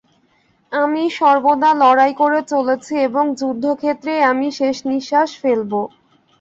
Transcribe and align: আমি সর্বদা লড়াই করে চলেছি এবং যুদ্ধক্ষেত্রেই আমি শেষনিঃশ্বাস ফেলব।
আমি 0.71 1.03
সর্বদা 1.17 1.69
লড়াই 1.81 2.13
করে 2.21 2.39
চলেছি 2.51 2.93
এবং 3.07 3.23
যুদ্ধক্ষেত্রেই 3.39 4.21
আমি 4.31 4.47
শেষনিঃশ্বাস 4.59 5.29
ফেলব। 5.41 5.71